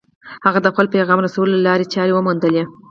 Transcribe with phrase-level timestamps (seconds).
[0.45, 2.63] هغه د خپل پيغام رسولو لارې چارې وموندلې.